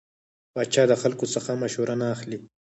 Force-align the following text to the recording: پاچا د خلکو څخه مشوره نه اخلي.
پاچا 0.53 0.83
د 0.87 0.93
خلکو 1.01 1.25
څخه 1.33 1.51
مشوره 1.61 1.95
نه 2.01 2.07
اخلي. 2.15 2.37